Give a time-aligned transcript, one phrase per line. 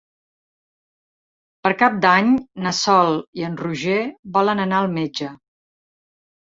[1.67, 2.31] Per Cap d'Any
[2.65, 4.01] na Sol i en Roger
[4.41, 5.35] volen anar al metge.